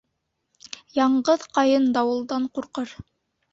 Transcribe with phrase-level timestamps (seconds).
[1.01, 2.99] Яңғыҙ ҡайын дауылдан ҡурҡыр